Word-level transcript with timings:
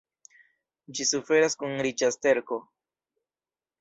Ĝi 0.99 1.05
suferas 1.09 1.57
kun 1.63 1.77
riĉa 1.89 2.11
sterko. 2.17 2.59